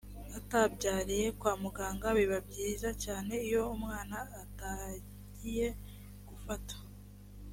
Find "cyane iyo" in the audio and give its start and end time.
3.03-3.61